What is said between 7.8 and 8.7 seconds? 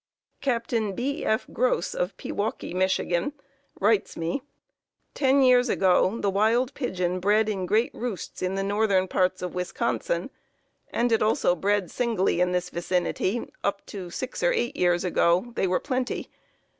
roosts in the